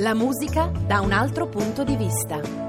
La 0.00 0.14
musica 0.14 0.72
da 0.86 1.02
un 1.02 1.12
altro 1.12 1.46
punto 1.46 1.84
di 1.84 1.94
vista. 1.94 2.59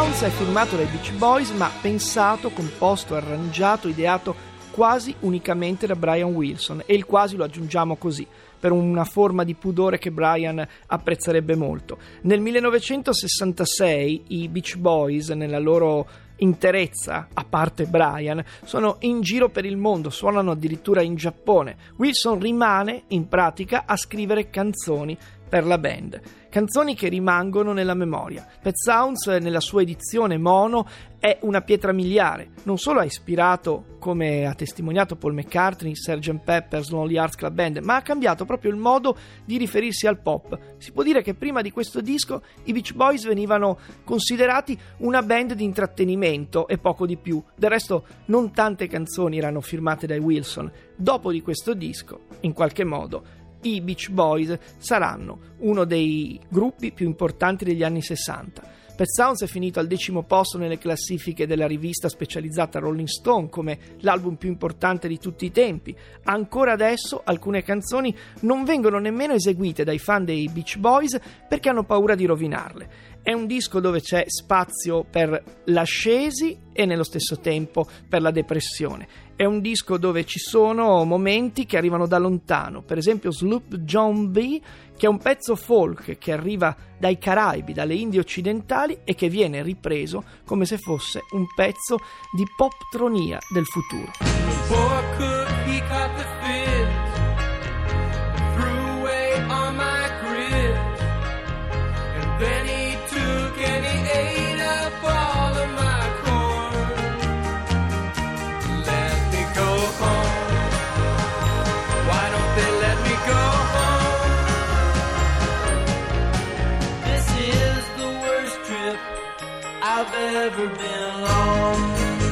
Sounds 0.00 0.22
è 0.22 0.30
firmato 0.30 0.76
dai 0.76 0.86
Beach 0.86 1.12
Boys 1.12 1.50
ma 1.50 1.70
pensato, 1.82 2.48
composto, 2.48 3.14
arrangiato, 3.14 3.86
ideato 3.86 4.34
quasi 4.70 5.14
unicamente 5.20 5.86
da 5.86 5.94
Brian 5.94 6.32
Wilson 6.32 6.82
e 6.86 6.94
il 6.94 7.04
quasi 7.04 7.36
lo 7.36 7.44
aggiungiamo 7.44 7.96
così 7.96 8.26
per 8.58 8.72
una 8.72 9.04
forma 9.04 9.44
di 9.44 9.54
pudore 9.54 9.98
che 9.98 10.10
Brian 10.10 10.66
apprezzerebbe 10.86 11.54
molto. 11.54 11.98
Nel 12.22 12.40
1966 12.40 14.24
i 14.28 14.48
Beach 14.48 14.76
Boys 14.76 15.28
nella 15.28 15.58
loro 15.58 16.06
interezza, 16.36 17.28
a 17.34 17.44
parte 17.44 17.84
Brian, 17.84 18.42
sono 18.64 18.96
in 19.00 19.20
giro 19.20 19.50
per 19.50 19.66
il 19.66 19.76
mondo, 19.76 20.08
suonano 20.08 20.52
addirittura 20.52 21.02
in 21.02 21.14
Giappone. 21.14 21.76
Wilson 21.96 22.38
rimane 22.38 23.02
in 23.08 23.28
pratica 23.28 23.84
a 23.86 23.96
scrivere 23.96 24.48
canzoni 24.48 25.16
per 25.50 25.66
la 25.66 25.78
band. 25.78 26.20
Canzoni 26.48 26.94
che 26.94 27.08
rimangono 27.08 27.72
nella 27.72 27.94
memoria. 27.94 28.46
Pet 28.62 28.76
Sounds, 28.76 29.26
nella 29.26 29.60
sua 29.60 29.82
edizione 29.82 30.38
mono, 30.38 30.86
è 31.18 31.38
una 31.42 31.60
pietra 31.60 31.92
miliare. 31.92 32.50
Non 32.62 32.78
solo 32.78 33.00
ha 33.00 33.04
ispirato, 33.04 33.96
come 33.98 34.46
ha 34.46 34.54
testimoniato 34.54 35.16
Paul 35.16 35.34
McCartney, 35.34 35.94
Sgt. 35.94 36.38
Pepper's 36.42 36.90
Lonely 36.90 37.16
Hearts 37.16 37.36
Club 37.36 37.52
Band, 37.52 37.78
ma 37.78 37.96
ha 37.96 38.02
cambiato 38.02 38.44
proprio 38.44 38.70
il 38.70 38.78
modo 38.78 39.16
di 39.44 39.58
riferirsi 39.58 40.06
al 40.06 40.20
pop. 40.20 40.58
Si 40.78 40.92
può 40.92 41.02
dire 41.02 41.22
che 41.22 41.34
prima 41.34 41.60
di 41.60 41.70
questo 41.70 42.00
disco 42.00 42.42
i 42.64 42.72
Beach 42.72 42.94
Boys 42.94 43.26
venivano 43.26 43.78
considerati 44.02 44.78
una 44.98 45.22
band 45.22 45.52
di 45.54 45.64
intrattenimento 45.64 46.66
e 46.68 46.78
poco 46.78 47.06
di 47.06 47.16
più. 47.16 47.42
Del 47.54 47.70
resto, 47.70 48.06
non 48.26 48.52
tante 48.52 48.86
canzoni 48.86 49.38
erano 49.38 49.60
firmate 49.60 50.06
dai 50.06 50.18
Wilson. 50.18 50.70
Dopo 50.96 51.30
di 51.32 51.42
questo 51.42 51.74
disco, 51.74 52.20
in 52.40 52.52
qualche 52.52 52.84
modo, 52.84 53.38
i 53.62 53.80
Beach 53.80 54.10
Boys 54.10 54.58
saranno 54.78 55.38
uno 55.58 55.84
dei 55.84 56.40
gruppi 56.48 56.92
più 56.92 57.06
importanti 57.06 57.64
degli 57.64 57.82
anni 57.82 58.02
60. 58.02 58.78
Pet 59.00 59.08
Sounds 59.08 59.42
è 59.42 59.46
finito 59.46 59.80
al 59.80 59.86
decimo 59.86 60.24
posto 60.24 60.58
nelle 60.58 60.76
classifiche 60.76 61.46
della 61.46 61.66
rivista 61.66 62.10
specializzata 62.10 62.80
Rolling 62.80 63.08
Stone 63.08 63.48
come 63.48 63.78
l'album 64.00 64.34
più 64.34 64.50
importante 64.50 65.08
di 65.08 65.18
tutti 65.18 65.46
i 65.46 65.50
tempi. 65.50 65.96
Ancora 66.24 66.72
adesso 66.72 67.22
alcune 67.24 67.62
canzoni 67.62 68.14
non 68.40 68.64
vengono 68.64 68.98
nemmeno 68.98 69.32
eseguite 69.32 69.84
dai 69.84 69.98
fan 69.98 70.26
dei 70.26 70.50
Beach 70.52 70.76
Boys 70.76 71.18
perché 71.48 71.70
hanno 71.70 71.84
paura 71.84 72.14
di 72.14 72.26
rovinarle. 72.26 72.90
È 73.22 73.32
un 73.32 73.46
disco 73.46 73.80
dove 73.80 74.00
c'è 74.00 74.24
spazio 74.26 75.04
per 75.04 75.60
l'ascesi 75.66 76.58
e 76.72 76.86
nello 76.86 77.04
stesso 77.04 77.38
tempo 77.38 77.86
per 78.08 78.22
la 78.22 78.30
depressione. 78.30 79.06
È 79.36 79.44
un 79.44 79.60
disco 79.60 79.98
dove 79.98 80.24
ci 80.24 80.38
sono 80.38 81.04
momenti 81.04 81.66
che 81.66 81.76
arrivano 81.76 82.06
da 82.06 82.18
lontano, 82.18 82.82
per 82.82 82.96
esempio 82.96 83.30
Sloop 83.30 83.76
John 83.76 84.30
B, 84.30 84.60
che 84.96 85.06
è 85.06 85.08
un 85.08 85.18
pezzo 85.18 85.54
folk 85.54 86.16
che 86.16 86.32
arriva 86.32 86.74
dai 86.98 87.18
Caraibi, 87.18 87.74
dalle 87.74 87.94
Indie 87.94 88.20
occidentali 88.20 89.00
e 89.04 89.14
che 89.14 89.28
viene 89.28 89.62
ripreso 89.62 90.24
come 90.46 90.64
se 90.64 90.78
fosse 90.78 91.20
un 91.32 91.44
pezzo 91.54 91.98
di 92.34 92.44
poptronia 92.56 93.38
del 93.52 93.64
futuro. 93.64 94.12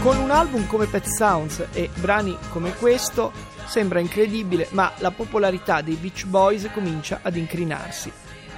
Con 0.00 0.16
un 0.16 0.30
album 0.30 0.66
come 0.66 0.86
Pet 0.86 1.06
Sounds 1.06 1.68
e 1.72 1.88
brani 1.94 2.36
come 2.50 2.74
questo 2.74 3.32
sembra 3.66 4.00
incredibile, 4.00 4.68
ma 4.70 4.92
la 4.98 5.10
popolarità 5.10 5.82
dei 5.82 5.94
Beach 5.94 6.24
Boys 6.26 6.68
comincia 6.72 7.20
ad 7.22 7.36
incrinarsi. 7.36 8.10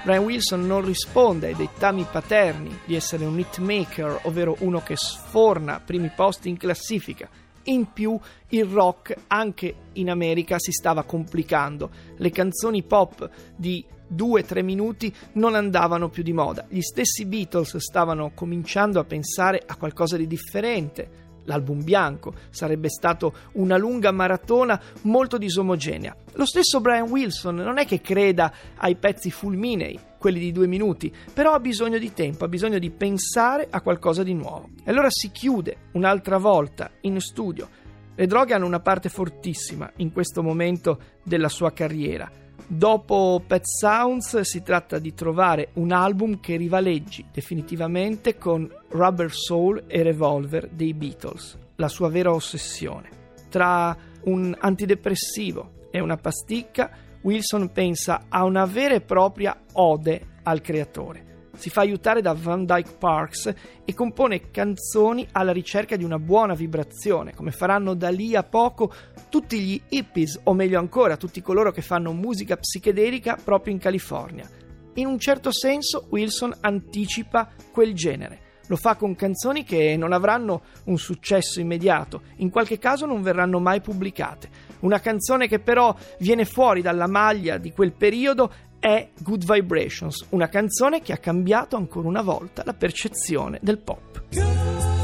Brian 0.03 0.25
Wilson 0.25 0.67
non 0.67 0.83
risponde 0.85 1.49
ai 1.49 1.57
dettami 1.57 2.07
paterni 2.11 2.81
di 2.87 2.95
essere 2.95 3.27
un 3.27 3.39
hitmaker, 3.39 4.21
ovvero 4.23 4.57
uno 4.61 4.83
che 4.83 4.97
sforna 4.97 5.81
primi 5.85 6.11
posti 6.15 6.49
in 6.49 6.57
classifica. 6.57 7.29
In 7.65 7.93
più 7.93 8.19
il 8.49 8.65
rock 8.65 9.15
anche 9.29 9.75
in 9.95 10.11
America 10.11 10.59
si 10.59 10.73
stava 10.73 11.05
complicando. 11.05 11.91
Le 12.17 12.31
canzoni 12.31 12.83
pop 12.83 13.29
di 13.55 13.85
2-3 14.15 14.65
minuti 14.65 15.15
non 15.35 15.55
andavano 15.55 16.09
più 16.09 16.23
di 16.23 16.33
moda. 16.33 16.67
Gli 16.69 16.81
stessi 16.81 17.27
Beatles 17.27 17.77
stavano 17.77 18.33
cominciando 18.35 18.99
a 18.99 19.05
pensare 19.05 19.63
a 19.65 19.77
qualcosa 19.77 20.17
di 20.17 20.27
differente. 20.27 21.29
L'album 21.45 21.83
bianco 21.83 22.35
sarebbe 22.51 22.89
stato 22.89 23.35
una 23.53 23.77
lunga 23.77 24.11
maratona 24.11 24.81
molto 25.03 25.39
disomogenea. 25.39 26.15
Lo 26.35 26.45
stesso 26.45 26.81
Brian 26.81 27.09
Wilson 27.09 27.57
non 27.57 27.79
è 27.79 27.87
che 27.87 28.01
creda 28.01 28.53
ai 28.77 28.97
pezzi 28.97 29.31
fulminei, 29.31 29.99
quelli 30.19 30.39
di 30.39 30.53
due 30.53 30.67
minuti, 30.67 31.13
però 31.33 31.55
ha 31.55 31.61
bisogno 31.61 31.99
di 31.99 32.13
tempo, 32.13 32.45
ha 32.45 32.49
bisogno 32.49 32.79
di 32.79 32.91
pensare 32.91 33.67
a 33.71 33.81
qualcosa 33.81 34.23
di 34.23 34.35
nuovo. 34.35 34.69
E 34.85 34.91
allora 34.91 35.09
si 35.11 35.31
chiude 35.31 35.89
un'altra 35.93 36.39
volta 36.39 36.91
in 37.03 37.19
studio. 37.21 37.69
Le 38.15 38.27
droghe 38.27 38.53
hanno 38.53 38.67
una 38.67 38.81
parte 38.81 39.09
fortissima 39.09 39.91
in 39.97 40.13
questo 40.13 40.43
momento 40.43 41.01
della 41.23 41.49
sua 41.49 41.73
carriera. 41.73 42.31
Dopo 42.73 43.43
Pet 43.45 43.65
Sounds 43.65 44.43
si 44.43 44.63
tratta 44.63 45.01
di 45.01 45.13
trovare 45.13 45.71
un 45.75 45.91
album 45.91 46.39
che 46.39 46.55
rivaleggi 46.55 47.27
definitivamente 47.33 48.39
con 48.39 48.73
Rubber 48.91 49.33
Soul 49.33 49.87
e 49.89 50.05
Revolver 50.05 50.69
dei 50.69 50.95
Beatles, 50.95 51.59
la 51.75 51.89
sua 51.89 52.09
vera 52.11 52.33
ossessione. 52.33 53.09
Tra 53.49 53.97
un 54.27 54.57
antidepressivo 54.57 55.89
e 55.91 55.99
una 55.99 56.17
pasticca, 56.17 56.93
Wilson 57.23 57.73
pensa 57.73 58.27
a 58.29 58.45
una 58.45 58.67
vera 58.67 58.95
e 58.95 59.01
propria 59.01 59.61
ode 59.73 60.27
al 60.45 60.61
creatore. 60.61 61.30
Si 61.61 61.69
fa 61.69 61.83
aiutare 61.83 62.23
da 62.23 62.33
Van 62.33 62.65
Dyke 62.65 62.97
Parks 62.99 63.55
e 63.85 63.93
compone 63.93 64.51
canzoni 64.51 65.29
alla 65.33 65.53
ricerca 65.53 65.95
di 65.95 66.05
una 66.05 66.19
buona 66.19 66.55
vibrazione, 66.55 67.35
come 67.35 67.51
faranno 67.51 67.93
da 67.93 68.09
lì 68.09 68.35
a 68.35 68.43
poco 68.43 68.91
tutti 69.29 69.61
gli 69.61 69.79
hippies, 69.91 70.41
o 70.45 70.55
meglio 70.55 70.79
ancora, 70.79 71.19
tutti 71.19 71.43
coloro 71.43 71.71
che 71.71 71.83
fanno 71.83 72.15
musica 72.15 72.57
psichedelica 72.57 73.37
proprio 73.45 73.75
in 73.75 73.79
California. 73.79 74.49
In 74.95 75.07
un 75.07 75.19
certo 75.19 75.53
senso 75.53 76.07
Wilson 76.09 76.57
anticipa 76.61 77.51
quel 77.71 77.93
genere. 77.93 78.39
Lo 78.69 78.77
fa 78.77 78.97
con 78.97 79.15
canzoni 79.15 79.63
che 79.63 79.99
non 79.99 80.15
avranno 80.15 80.63
un 80.85 80.97
successo 80.97 81.61
immediato, 81.61 82.23
in 82.37 82.49
qualche 82.49 82.79
caso 82.79 83.05
non 83.05 83.21
verranno 83.21 83.61
mai 83.61 83.83
pubblicate. 83.83 84.70
Una 84.81 85.01
canzone 85.01 85.49
che 85.49 85.59
però 85.59 85.95
viene 86.19 86.45
fuori 86.45 86.83
dalla 86.83 87.07
maglia 87.07 87.59
di 87.59 87.73
quel 87.73 87.93
periodo 87.93 88.51
è 88.79 89.09
Good 89.19 89.45
Vibrations, 89.51 90.27
una 90.31 90.49
canzone 90.49 91.03
che 91.03 91.13
ha 91.13 91.19
cambiato 91.19 91.77
ancora 91.77 92.09
una 92.09 92.23
volta 92.23 92.63
la 92.65 92.75
percezione 92.75 93.59
del 93.61 93.79
pop. 93.79 95.00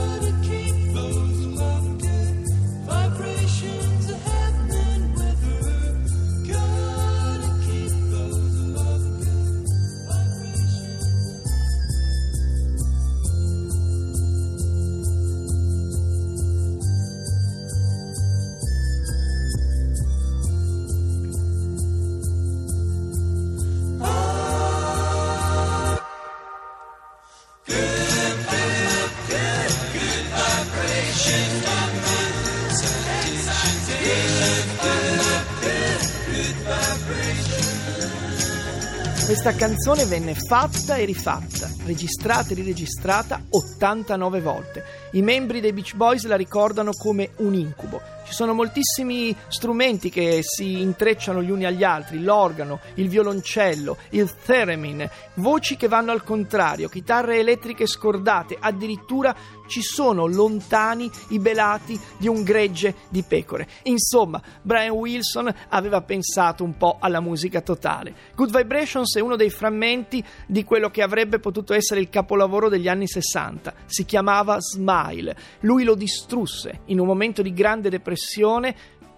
Questa 39.47 39.65
canzone 39.65 40.07
venne 40.07 40.35
fatta 40.35 40.97
e 40.97 41.05
rifatta 41.05 41.71
registrata 41.85 42.51
e 42.51 42.55
riregistrata 42.55 43.45
89 43.49 44.41
volte. 44.41 44.83
I 45.13 45.23
membri 45.23 45.61
dei 45.61 45.73
Beach 45.73 45.95
Boys 45.95 46.25
la 46.25 46.35
ricordano 46.35 46.91
come 46.91 47.31
un 47.37 47.55
incubo. 47.55 48.16
Ci 48.27 48.33
sono 48.33 48.55
moltissimi 48.55 49.35
strumenti 49.47 50.11
che 50.11 50.41
si 50.43 50.81
intrecciano 50.81 51.41
gli 51.41 51.51
uni 51.51 51.65
agli 51.65 51.85
altri, 51.85 52.21
l'organo, 52.21 52.81
il 52.95 53.09
violoncello, 53.09 53.97
il 54.11 54.35
theremin, 54.45 55.09
voci 55.35 55.77
che 55.77 55.87
vanno 55.87 56.11
al 56.11 56.25
contrario, 56.25 56.89
chitarre 56.89 57.39
elettriche 57.39 57.87
scordate, 57.87 58.57
addirittura 58.59 59.33
ci 59.69 59.81
sono 59.81 60.27
lontani 60.27 61.09
i 61.29 61.39
belati 61.39 61.99
di 62.19 62.27
un 62.27 62.43
gregge 62.43 62.95
di 63.09 63.23
pecore. 63.23 63.69
Insomma, 63.85 64.43
Brian 64.61 64.91
Wilson 64.91 65.53
aveva 65.69 66.03
pensato 66.03 66.65
un 66.65 66.77
po' 66.77 66.99
alla 67.01 67.21
musica 67.21 67.61
totale. 67.61 68.15
Good 68.35 68.57
Vibrations 68.57 69.17
è 69.17 69.21
uno 69.21 69.37
dei 69.37 69.51
frammenti 69.51 70.23
di 70.47 70.65
quello 70.65 70.91
che 70.91 71.03
avrebbe 71.03 71.39
potuto 71.39 71.75
essere 71.75 72.01
il 72.01 72.11
capolavoro 72.11 72.69
degli 72.69 72.89
anni 72.89 73.07
60. 73.07 73.75
Si 73.87 74.05
chiamava 74.05 74.59
Smile. 74.61 75.37
Lui 75.61 75.85
lo 75.85 75.95
distrusse 75.95 76.81
in 76.87 77.01
un 77.01 77.07
momento 77.07 77.43
di 77.43 77.53
grande 77.53 77.89
depressione 77.89 78.15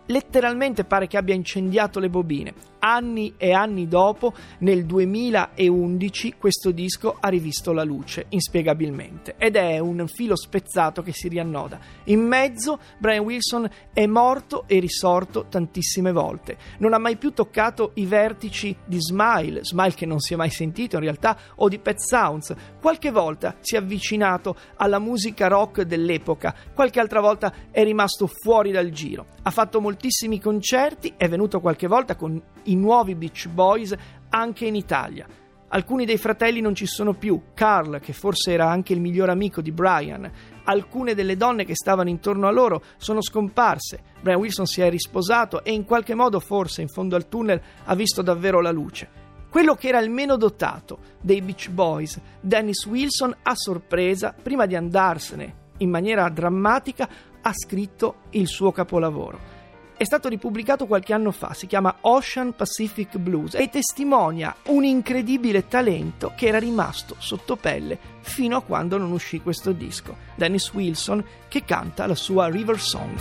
letteralmente 0.07 0.85
pare 0.85 1.07
che 1.07 1.17
abbia 1.17 1.35
incendiato 1.35 2.01
le 2.01 2.09
bobine. 2.09 2.68
Anni 2.81 3.35
e 3.37 3.53
anni 3.53 3.89
dopo, 3.89 4.33
nel 4.59 4.85
2011, 4.85 6.35
questo 6.39 6.71
disco 6.71 7.17
ha 7.19 7.29
rivisto 7.29 7.73
la 7.73 7.85
luce, 7.85 8.27
inspiegabilmente, 8.29 9.35
ed 9.39 9.57
è 9.57 9.79
un 9.79 10.07
filo 10.07 10.37
spezzato 10.37 11.03
che 11.03 11.13
si 11.13 11.29
riannoda. 11.29 11.79
In 12.05 12.21
mezzo, 12.21 12.79
Brian 12.99 13.25
Wilson 13.25 13.69
è 13.93 14.07
morto 14.07 14.65
e 14.67 14.79
risorto 14.79 15.47
tantissime 15.49 16.13
volte. 16.13 16.57
Non 16.79 16.93
ha 16.95 16.99
mai 16.99 17.17
più 17.17 17.33
toccato 17.33 17.93
i 17.95 18.07
vertici 18.07 18.77
di 18.85 19.01
Smile, 19.01 19.65
Smile 19.65 19.95
che 19.95 20.07
non 20.07 20.21
si 20.21 20.35
è 20.35 20.37
mai 20.37 20.51
sentito 20.51 20.97
in 20.97 21.03
realtà, 21.03 21.37
o 21.57 21.69
di 21.69 21.79
Pet 21.79 21.99
Sounds. 21.99 22.55
Qualche 22.81 23.11
volta 23.11 23.57
si 23.61 23.75
è 23.75 23.79
avvicinato 23.79 24.57
alla 24.77 24.99
musica 24.99 25.49
rock 25.49 25.83
dell'epoca, 25.83 26.55
qualche 26.75 27.01
altra 27.01 27.21
volta 27.21 27.53
è 27.71 27.83
rimasto 27.83 28.27
fuori 28.27 28.71
dal 28.71 28.91
giro. 28.91 29.27
Ha 29.43 29.51
fatto 29.51 29.81
moltissimi 29.81 30.41
concerti, 30.41 31.15
è 31.17 31.29
venuto 31.29 31.61
qualche 31.61 31.87
volta 31.87 32.17
con 32.17 32.41
i 32.69 32.77
nuovi 32.77 33.15
Beach 33.15 33.49
Boys 33.49 33.95
anche 34.31 34.67
in 34.67 34.75
Italia. 34.75 35.27
Alcuni 35.71 36.07
dei 36.07 36.17
fratelli 36.17 36.63
non 36.63 36.75
ci 36.75 36.87
sono 36.87 37.13
più, 37.13 37.43
Carl, 37.53 38.01
che 38.01 38.15
forse 38.15 38.53
era 38.53 38.71
anche 38.71 38.95
il 38.95 39.03
miglior 39.03 39.29
amico 39.29 39.61
di 39.61 39.71
Brian, 39.71 40.31
alcune 40.65 41.15
delle 41.15 41.37
donne 41.37 41.67
che 41.67 41.75
stavano 41.75 42.09
intorno 42.09 42.47
a 42.47 42.51
loro 42.51 42.83
sono 42.97 43.21
scomparse, 43.21 44.01
Brian 44.23 44.39
Wilson 44.39 44.67
si 44.67 44.81
è 44.81 44.89
risposato 44.89 45.63
e 45.63 45.73
in 45.73 45.85
qualche 45.85 46.15
modo 46.15 46.41
forse 46.41 46.81
in 46.81 46.89
fondo 46.89 47.17
al 47.17 47.29
tunnel 47.29 47.61
ha 47.85 47.95
visto 47.95 48.23
davvero 48.23 48.63
la 48.63 48.71
luce. 48.71 49.27
Quello 49.51 49.75
che 49.75 49.89
era 49.89 50.01
il 50.01 50.11
meno 50.11 50.37
dotato 50.37 50.99
dei 51.21 51.43
Beach 51.43 51.69
Boys, 51.69 52.19
Dennis 52.41 52.87
Wilson, 52.87 53.35
a 53.43 53.55
sorpresa, 53.55 54.35
prima 54.41 54.65
di 54.65 54.75
andarsene 54.75 55.67
in 55.79 55.91
maniera 55.91 56.29
drammatica, 56.31 57.09
ha 57.43 57.53
scritto 57.53 58.17
il 58.31 58.47
suo 58.47 58.73
capolavoro 58.73 59.58
è 59.99 60.05
stato 60.05 60.29
ripubblicato 60.29 60.87
qualche 60.87 61.13
anno 61.13 61.33
fa, 61.33 61.53
si 61.55 61.67
chiama 61.67 61.97
Ocean 62.03 62.55
Pacific 62.55 63.19
Blues 63.19 63.55
e 63.55 63.69
testimonia 63.69 64.55
un 64.67 64.85
incredibile 64.85 65.67
talento 65.67 66.33
che 66.37 66.47
era 66.47 66.59
rimasto 66.59 67.17
sotto 67.19 67.57
pelle 67.57 67.99
fino 68.21 68.57
a 68.57 68.63
quando 68.63 68.97
non 68.97 69.11
uscì 69.11 69.41
questo 69.41 69.73
disco. 69.73 70.17
Dennis 70.37 70.73
Wilson 70.73 71.25
che 71.49 71.65
canta 71.65 72.07
la 72.07 72.15
sua 72.15 72.49
River 72.49 72.79
Song. 72.81 73.19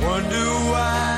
Wonder 0.00 0.46
why 0.70 1.11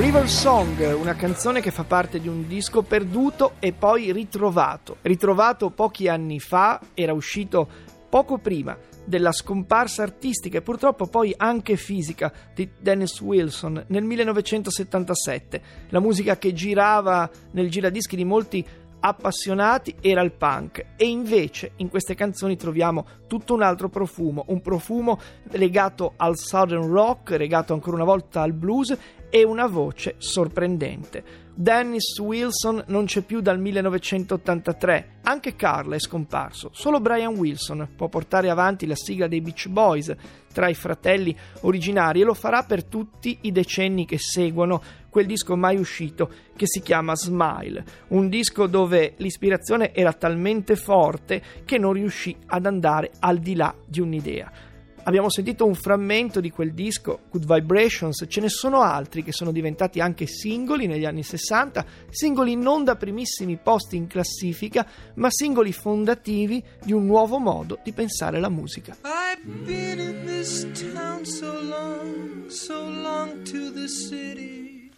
River 0.00 0.30
Song, 0.30 0.94
una 0.98 1.14
canzone 1.14 1.60
che 1.60 1.70
fa 1.70 1.84
parte 1.84 2.20
di 2.20 2.26
un 2.26 2.48
disco 2.48 2.80
perduto 2.80 3.56
e 3.58 3.74
poi 3.74 4.12
ritrovato. 4.12 4.96
Ritrovato 5.02 5.68
pochi 5.68 6.08
anni 6.08 6.40
fa, 6.40 6.80
era 6.94 7.12
uscito 7.12 7.68
poco 8.08 8.38
prima 8.38 8.74
della 9.04 9.30
scomparsa 9.30 10.02
artistica 10.02 10.56
e 10.56 10.62
purtroppo 10.62 11.06
poi 11.06 11.34
anche 11.36 11.76
fisica 11.76 12.32
di 12.54 12.70
Dennis 12.80 13.20
Wilson 13.20 13.84
nel 13.88 14.02
1977. 14.04 15.62
La 15.90 16.00
musica 16.00 16.38
che 16.38 16.54
girava 16.54 17.28
nel 17.50 17.68
giradischi 17.68 18.16
di 18.16 18.24
molti 18.24 18.66
appassionati 19.00 19.96
era 20.00 20.22
il 20.22 20.32
punk 20.32 20.84
e 20.96 21.06
invece 21.06 21.72
in 21.76 21.88
queste 21.88 22.14
canzoni 22.14 22.56
troviamo 22.56 23.06
tutto 23.26 23.54
un 23.54 23.62
altro 23.62 23.88
profumo, 23.88 24.44
un 24.48 24.60
profumo 24.60 25.18
legato 25.52 26.12
al 26.16 26.36
southern 26.36 26.86
rock, 26.86 27.30
legato 27.30 27.72
ancora 27.72 27.96
una 27.96 28.04
volta 28.04 28.42
al 28.42 28.52
blues 28.52 28.96
e 29.30 29.44
una 29.44 29.66
voce 29.66 30.16
sorprendente. 30.18 31.48
Dennis 31.54 32.18
Wilson 32.18 32.84
non 32.86 33.04
c'è 33.04 33.20
più 33.20 33.40
dal 33.40 33.60
1983, 33.60 35.18
anche 35.22 35.56
Carl 35.56 35.92
è 35.92 35.98
scomparso, 35.98 36.70
solo 36.72 37.00
Brian 37.00 37.36
Wilson 37.36 37.86
può 37.96 38.08
portare 38.08 38.48
avanti 38.48 38.86
la 38.86 38.94
sigla 38.94 39.26
dei 39.26 39.40
Beach 39.40 39.68
Boys 39.68 40.14
tra 40.52 40.68
i 40.68 40.74
fratelli 40.74 41.36
originari 41.60 42.22
e 42.22 42.24
lo 42.24 42.34
farà 42.34 42.62
per 42.62 42.84
tutti 42.84 43.38
i 43.42 43.52
decenni 43.52 44.06
che 44.06 44.18
seguono 44.18 44.82
quel 45.10 45.26
disco 45.26 45.54
mai 45.56 45.76
uscito 45.76 46.30
che 46.56 46.66
si 46.66 46.80
chiama 46.80 47.14
Smile, 47.14 47.84
un 48.08 48.28
disco 48.28 48.66
dove 48.66 49.14
l'ispirazione 49.18 49.92
era 49.92 50.12
talmente 50.12 50.76
forte 50.76 51.42
che 51.64 51.78
non 51.78 51.92
riuscì 51.92 52.34
ad 52.46 52.64
andare 52.64 53.10
al 53.18 53.38
di 53.38 53.54
là 53.54 53.74
di 53.84 54.00
un'idea. 54.00 54.69
Abbiamo 55.02 55.30
sentito 55.30 55.66
un 55.66 55.74
frammento 55.74 56.40
di 56.40 56.50
quel 56.50 56.72
disco, 56.72 57.20
Good 57.30 57.52
Vibrations, 57.52 58.26
ce 58.28 58.40
ne 58.40 58.48
sono 58.48 58.82
altri 58.82 59.24
che 59.24 59.32
sono 59.32 59.50
diventati 59.50 59.98
anche 59.98 60.26
singoli 60.26 60.86
negli 60.86 61.04
anni 61.04 61.22
60, 61.22 61.84
singoli 62.10 62.54
non 62.54 62.84
da 62.84 62.96
primissimi 62.96 63.56
posti 63.56 63.96
in 63.96 64.06
classifica, 64.06 64.86
ma 65.14 65.28
singoli 65.30 65.72
fondativi 65.72 66.62
di 66.84 66.92
un 66.92 67.06
nuovo 67.06 67.38
modo 67.38 67.78
di 67.82 67.92
pensare 67.92 68.38
la 68.40 68.50
musica. 68.50 68.96
I've 69.02 69.64
been 69.64 69.98
in 69.98 70.26
this 70.26 70.66
town 70.92 71.24
so 71.24 71.60
long, 71.62 72.48
so 72.48 72.88
long 72.88 73.42
to 73.44 73.72
the 73.72 73.88
city. 73.88 74.90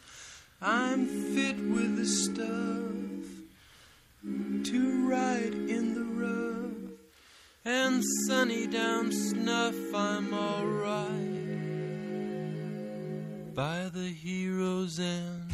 I'm 0.61 1.07
fit 1.35 1.59
with 1.59 1.97
the 1.97 2.07
stuff 2.07 2.43
to 4.65 5.09
ride 5.09 5.55
in 5.69 5.95
the 5.95 6.05
rough. 6.21 6.52
And 7.65 8.03
sunny 8.27 8.67
down 8.67 9.13
snuff, 9.13 9.75
I'm 9.95 10.33
alright 10.35 11.15
by 13.55 13.89
the 13.93 14.13
hero's 14.13 14.99
end. 14.99 15.51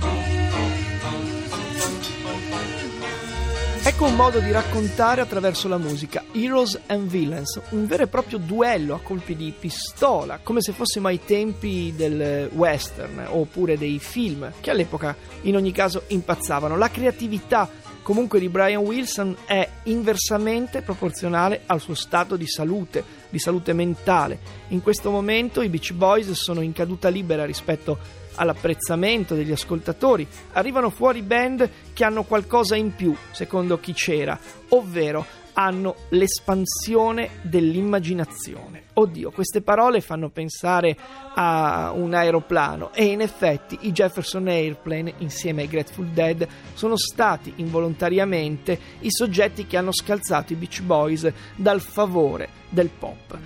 Ecco 3.85 4.05
un 4.05 4.17
modo 4.17 4.39
di 4.41 4.51
raccontare 4.51 5.23
attraverso 5.23 5.67
la 5.67 5.79
musica 5.79 6.23
Heroes 6.33 6.79
and 6.87 7.09
Villains, 7.09 7.61
un 7.71 7.87
vero 7.87 8.03
e 8.03 8.07
proprio 8.07 8.39
duello 8.39 8.95
a 8.95 9.01
colpi 9.01 9.35
di 9.35 9.53
pistola, 9.59 10.41
come 10.43 10.61
se 10.61 10.73
fossimo 10.73 11.09
ai 11.09 11.25
tempi 11.25 11.95
del 11.97 12.51
western 12.53 13.27
oppure 13.29 13.79
dei 13.79 13.99
film 13.99 14.53
che 14.61 14.71
all'epoca 14.71 15.17
in 15.43 15.57
ogni 15.57 15.73
caso 15.73 16.03
impazzavano. 16.09 16.77
La 16.77 16.91
creatività 16.91 17.69
comunque 18.09 18.41
di 18.41 18.49
Brian 18.49 18.83
Wilson 18.85 19.37
è 19.45 19.69
inversamente 19.83 20.81
proporzionale 20.81 21.65
al 21.67 21.79
suo 21.79 21.93
stato 21.93 22.37
di 22.37 22.47
salute, 22.47 23.05
di 23.29 23.39
salute 23.39 23.75
mentale. 23.75 24.39
In 24.69 24.81
questo 24.81 25.11
momento 25.11 25.61
i 25.61 25.69
Beach 25.69 25.93
Boys 25.93 26.31
sono 26.31 26.63
in 26.63 26.73
caduta 26.73 27.11
libera 27.11 27.45
rispetto 27.45 27.99
all'apprezzamento 28.37 29.35
degli 29.35 29.53
ascoltatori. 29.53 30.27
Arrivano 30.53 30.89
fuori 30.89 31.21
band 31.21 31.69
che 31.93 32.03
hanno 32.03 32.23
qualcosa 32.23 32.77
in 32.77 32.95
più, 32.95 33.15
secondo 33.31 33.79
chi 33.79 33.93
c'era, 33.93 34.41
ovvero 34.71 35.27
hanno 35.59 35.97
l'espansione 36.11 37.31
dell'immaginazione. 37.43 38.85
Oddio, 38.95 39.33
queste 39.33 39.61
parole 39.61 40.01
fanno 40.01 40.29
pensare 40.29 40.97
a 41.35 41.91
un 41.93 42.15
aeroplano 42.15 42.93
e 42.95 43.07
in 43.07 43.21
effetti 43.21 43.77
i 43.83 43.93
Jefferson 43.93 44.47
Airplane 44.47 45.15
insieme 45.19 45.63
ai 45.63 45.69
Grateful 45.69 46.07
Dead 46.07 46.47
sono 46.75 46.97
stati 46.97 47.55
involontariamente 47.57 48.79
i 49.01 49.11
soggetti 49.11 49.67
che 49.67 49.77
hanno 49.77 49.93
scalzato 49.93 50.53
i 50.53 50.57
Beach 50.57 50.81
Boys 50.83 51.29
dal 51.57 51.81
favore 51.81 52.51
del 52.69 52.91
pop. 52.97 53.37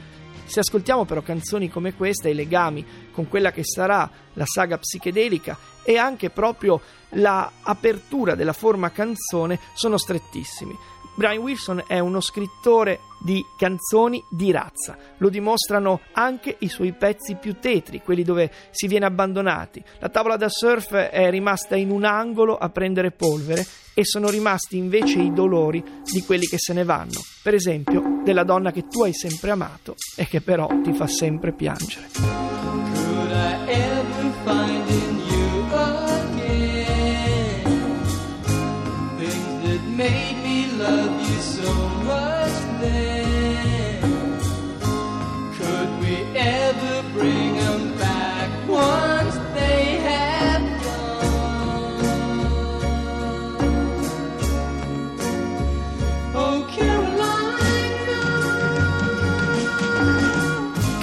Se 0.45 0.61
ascoltiamo 0.61 1.07
però 1.07 1.23
canzoni 1.23 1.71
come 1.71 1.95
questa, 1.95 2.29
i 2.29 2.35
legami 2.35 2.85
con 3.11 3.27
quella 3.27 3.53
che 3.53 3.65
sarà 3.65 4.11
la 4.35 4.45
saga 4.45 4.77
psichedelica 4.77 5.57
e 5.83 5.97
anche 5.97 6.29
proprio 6.29 6.79
l'apertura 7.13 8.35
della 8.35 8.53
forma 8.53 8.91
canzone 8.91 9.59
sono 9.75 9.97
strettissimi. 9.97 10.77
Brian 11.15 11.43
Wilson 11.43 11.85
è 11.87 11.99
uno 11.99 12.21
scrittore 12.21 13.01
di 13.21 13.45
canzoni 13.57 14.23
di 14.29 14.51
razza, 14.51 14.97
lo 15.19 15.29
dimostrano 15.29 16.01
anche 16.13 16.57
i 16.61 16.69
suoi 16.69 16.93
pezzi 16.93 17.37
più 17.37 17.59
tetri, 17.61 18.03
quelli 18.03 18.23
dove 18.23 18.51
si 18.71 18.87
viene 18.89 19.05
abbandonati. 19.07 19.83
La 20.01 20.09
tavola 20.09 20.37
da 20.37 20.49
surf 20.49 20.93
è 20.95 21.31
rimasta 21.31 21.77
in 21.77 21.91
un 21.91 22.05
angolo 22.05 22.57
a 22.57 22.69
prendere 22.71 23.11
polvere 23.11 23.65
e 23.95 24.05
sono 24.05 24.31
rimasti 24.31 24.77
invece 24.77 25.21
i 25.21 25.33
dolori 25.33 25.85
di 26.11 26.23
quelli 26.23 26.47
che 26.47 26.57
se 26.59 26.73
ne 26.73 26.85
vanno, 26.85 27.21
per 27.43 27.55
esempio 27.55 28.21
della 28.25 28.45
donna 28.45 28.73
che 28.73 28.89
tu 28.89 29.03
hai 29.03 29.13
sempre 29.13 29.51
amato 29.51 29.95
e 30.17 30.27
che 30.27 30.41
però 30.41 30.69
ti 30.83 30.93
fa 30.93 31.07
sempre 31.07 31.53
piangere. 31.53 32.09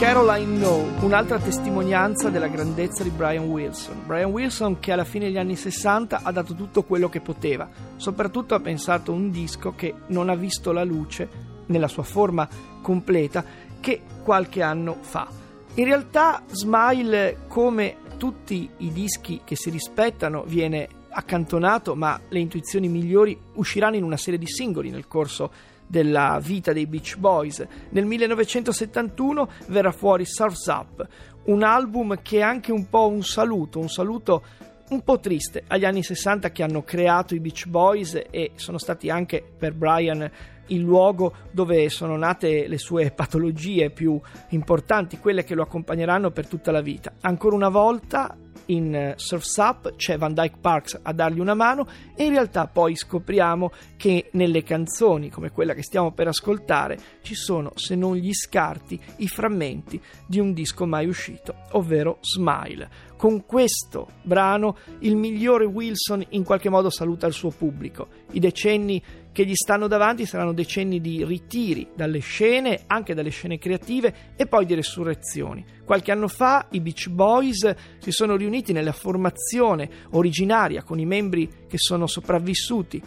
Caroline, 0.10 0.58
No, 0.58 0.88
un'altra 1.02 1.38
testimonianza 1.38 2.32
della 2.32 2.48
grandezza 2.48 3.04
di 3.04 3.12
Brian 3.12 3.44
Wilson. 3.44 4.06
Brian 4.08 4.32
Wilson 4.32 4.80
che 4.80 4.92
alla 4.92 5.04
fine 5.04 5.26
degli 5.26 5.38
anni 5.38 5.56
60 5.56 6.22
ha 6.24 6.32
dato 6.32 6.56
tutto 6.56 6.82
quello 6.82 7.10
che 7.10 7.22
poteva, 7.22 7.70
soprattutto 7.96 8.56
ha 8.56 8.60
pensato 8.60 9.12
un 9.12 9.30
disco 9.30 9.76
che 9.76 9.94
non 10.08 10.30
ha 10.30 10.34
visto 10.34 10.72
la 10.72 10.84
luce 10.84 11.30
nella 11.68 11.88
sua 11.88 12.02
forma 12.02 12.50
completa 12.82 13.46
che 13.80 14.02
qualche 14.24 14.64
anno 14.64 14.98
fa. 15.00 15.28
In 15.76 15.86
realtà 15.86 16.42
Smile, 16.48 17.42
come 17.48 17.98
tutti 18.18 18.68
i 18.78 18.92
dischi 18.92 19.42
che 19.44 19.56
si 19.56 19.70
rispettano, 19.70 20.42
viene 20.44 20.88
accantonato, 21.12 21.94
ma 21.94 22.20
le 22.30 22.40
intuizioni 22.40 22.88
migliori 22.88 23.40
usciranno 23.54 23.96
in 23.96 24.04
una 24.04 24.18
serie 24.18 24.40
di 24.40 24.48
singoli 24.48 24.90
nel 24.90 25.08
corso 25.08 25.52
della 25.90 26.40
vita 26.42 26.72
dei 26.72 26.86
Beach 26.86 27.18
Boys. 27.18 27.66
Nel 27.90 28.06
1971 28.06 29.50
verrà 29.68 29.92
fuori 29.92 30.24
Surf's 30.26 30.68
Up, 30.68 31.08
un 31.46 31.64
album 31.64 32.22
che 32.22 32.38
è 32.38 32.42
anche 32.42 32.72
un 32.72 32.88
po' 32.88 33.08
un 33.08 33.24
saluto, 33.24 33.80
un 33.80 33.90
saluto 33.90 34.44
un 34.90 35.02
po' 35.02 35.20
triste 35.20 35.64
agli 35.68 35.86
anni 35.86 36.04
60 36.04 36.52
che 36.52 36.64
hanno 36.64 36.84
creato 36.84 37.36
i 37.36 37.40
Beach 37.40 37.68
Boys 37.68 38.20
e 38.30 38.52
sono 38.56 38.78
stati 38.78 39.10
anche 39.10 39.44
per 39.58 39.74
Brian 39.74 40.30
il 40.68 40.82
luogo 40.82 41.34
dove 41.52 41.90
sono 41.90 42.16
nate 42.18 42.68
le 42.68 42.78
sue 42.78 43.12
patologie 43.12 43.90
più 43.90 44.20
importanti, 44.50 45.18
quelle 45.18 45.44
che 45.44 45.56
lo 45.56 45.64
accompagneranno 45.64 46.32
per 46.32 46.48
tutta 46.48 46.72
la 46.72 46.82
vita. 46.82 47.14
Ancora 47.22 47.56
una 47.56 47.70
volta 47.70 48.36
in 48.68 49.14
Surf's 49.16 49.56
Up 49.58 49.96
c'è 49.96 50.18
Van 50.18 50.34
Dyke 50.34 50.58
Parks 50.60 51.00
a 51.02 51.14
dargli 51.14 51.40
una 51.40 51.54
mano 51.54 51.88
e 52.16 52.26
in 52.26 52.32
realtà 52.32 52.68
poi 52.68 52.96
scopriamo 52.96 53.72
che 53.98 54.30
nelle 54.34 54.64
canzoni 54.64 55.30
come 55.30 55.52
quella 55.52 55.74
che 55.74 55.84
stiamo 55.84 56.12
per 56.12 56.28
ascoltare 56.28 56.98
ci 57.22 57.36
sono 57.36 57.72
se 57.76 57.96
non 57.96 58.16
gli 58.16 58.34
scarti 58.34 59.00
i 59.18 59.28
frammenti 59.28 60.02
di 60.26 60.40
un 60.40 60.54
disco 60.54 60.86
mai 60.86 61.08
uscito, 61.08 61.56
ovvero 61.72 62.20
Smile. 62.22 63.08
Con 63.18 63.46
questo 63.46 64.08
brano 64.22 64.78
il 65.00 65.18
migliore 65.18 65.66
Wilson 65.66 66.24
in 66.30 66.44
qualche 66.44 66.70
modo 66.70 66.90
saluta 66.90 67.28
il 67.28 67.34
suo 67.34 67.50
pubblico. 67.50 68.08
I 68.32 68.40
decenni 68.40 69.04
che 69.32 69.46
gli 69.46 69.54
stanno 69.54 69.88
davanti 69.88 70.26
saranno 70.26 70.54
decenni 70.54 71.00
di 71.00 71.24
ritiri 71.24 71.90
dalle 71.96 72.20
scene, 72.20 72.82
anche 72.88 73.14
dalle 73.14 73.30
scene 73.30 73.58
creative 73.58 74.34
e 74.36 74.48
poi 74.48 74.66
di 74.66 74.74
resurrezioni. 74.74 75.64
Qualche 75.86 76.12
anno 76.12 76.28
fa 76.28 76.68
i 76.72 76.82
Beach 76.82 77.10
Boys 77.10 77.76
si 78.00 78.12
sono 78.12 78.36
riuniti 78.36 78.74
nella 78.74 78.92
formazione 78.92 79.90
originaria 80.12 80.84
con 80.84 81.00
i 81.00 81.06
membri 81.06 81.50
che 81.68 81.78
sono 81.78 82.08
sopravvissuti 82.08 83.02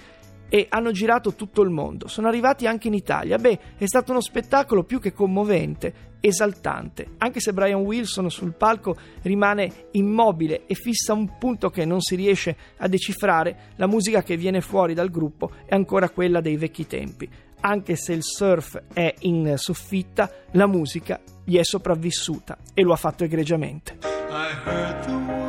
e 0.54 0.66
hanno 0.68 0.90
girato 0.90 1.32
tutto 1.32 1.62
il 1.62 1.70
mondo. 1.70 2.08
Sono 2.08 2.28
arrivati 2.28 2.66
anche 2.66 2.88
in 2.88 2.92
Italia. 2.92 3.38
Beh, 3.38 3.58
è 3.78 3.86
stato 3.86 4.10
uno 4.10 4.20
spettacolo 4.20 4.84
più 4.84 5.00
che 5.00 5.14
commovente, 5.14 6.10
esaltante. 6.20 7.12
Anche 7.16 7.40
se 7.40 7.54
Brian 7.54 7.80
Wilson 7.80 8.28
sul 8.28 8.52
palco 8.52 8.94
rimane 9.22 9.86
immobile 9.92 10.66
e 10.66 10.74
fissa 10.74 11.14
un 11.14 11.38
punto 11.38 11.70
che 11.70 11.86
non 11.86 12.02
si 12.02 12.16
riesce 12.16 12.54
a 12.76 12.86
decifrare, 12.86 13.70
la 13.76 13.86
musica 13.86 14.22
che 14.22 14.36
viene 14.36 14.60
fuori 14.60 14.92
dal 14.92 15.08
gruppo 15.08 15.52
è 15.64 15.74
ancora 15.74 16.10
quella 16.10 16.42
dei 16.42 16.58
vecchi 16.58 16.86
tempi. 16.86 17.26
Anche 17.60 17.96
se 17.96 18.12
il 18.12 18.22
surf 18.22 18.78
è 18.92 19.14
in 19.20 19.54
soffitta, 19.56 20.30
la 20.50 20.66
musica 20.66 21.18
gli 21.44 21.56
è 21.56 21.64
sopravvissuta 21.64 22.58
e 22.74 22.82
lo 22.82 22.92
ha 22.92 22.96
fatto 22.96 23.24
egregiamente. 23.24 23.96
I 24.30 24.52
heard 24.66 25.02
the 25.06 25.41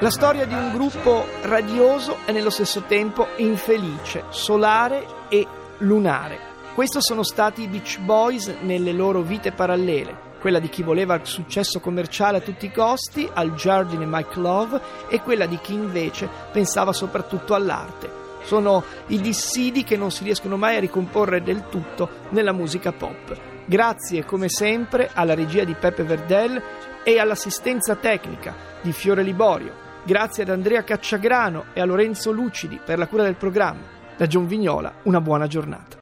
La 0.00 0.10
storia 0.10 0.46
di 0.46 0.54
un 0.54 0.72
gruppo 0.72 1.26
radioso 1.42 2.16
e 2.24 2.32
nello 2.32 2.48
stesso 2.48 2.84
tempo 2.86 3.26
infelice, 3.36 4.24
solare 4.30 5.06
e 5.28 5.46
lunare. 5.78 6.47
Questi 6.78 6.98
sono 7.00 7.24
stati 7.24 7.62
i 7.62 7.66
Beach 7.66 7.98
Boys 7.98 8.54
nelle 8.60 8.92
loro 8.92 9.20
vite 9.22 9.50
parallele, 9.50 10.16
quella 10.40 10.60
di 10.60 10.68
chi 10.68 10.84
voleva 10.84 11.16
il 11.16 11.26
successo 11.26 11.80
commerciale 11.80 12.36
a 12.36 12.40
tutti 12.40 12.66
i 12.66 12.70
costi, 12.70 13.28
al 13.34 13.52
Jardine 13.54 14.04
e 14.04 14.06
Mike 14.08 14.38
Love, 14.38 14.80
e 15.08 15.20
quella 15.20 15.46
di 15.46 15.58
chi 15.60 15.72
invece 15.72 16.28
pensava 16.52 16.92
soprattutto 16.92 17.54
all'arte. 17.54 18.08
Sono 18.44 18.84
i 19.08 19.20
dissidi 19.20 19.82
che 19.82 19.96
non 19.96 20.12
si 20.12 20.22
riescono 20.22 20.56
mai 20.56 20.76
a 20.76 20.78
ricomporre 20.78 21.42
del 21.42 21.68
tutto 21.68 22.10
nella 22.28 22.52
musica 22.52 22.92
pop. 22.92 23.36
Grazie 23.64 24.24
come 24.24 24.48
sempre 24.48 25.10
alla 25.12 25.34
regia 25.34 25.64
di 25.64 25.74
Peppe 25.74 26.04
Verdel 26.04 26.62
e 27.02 27.18
all'assistenza 27.18 27.96
tecnica 27.96 28.54
di 28.82 28.92
Fiore 28.92 29.24
Liborio. 29.24 29.72
Grazie 30.04 30.44
ad 30.44 30.50
Andrea 30.50 30.84
Cacciagrano 30.84 31.64
e 31.72 31.80
a 31.80 31.84
Lorenzo 31.84 32.30
Lucidi 32.30 32.78
per 32.78 32.98
la 32.98 33.08
cura 33.08 33.24
del 33.24 33.34
programma. 33.34 33.96
Da 34.16 34.28
John 34.28 34.46
Vignola 34.46 35.00
una 35.02 35.20
buona 35.20 35.48
giornata. 35.48 35.96